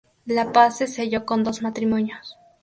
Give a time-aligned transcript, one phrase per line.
[0.25, 2.35] La paz se selló con dos matrimonios.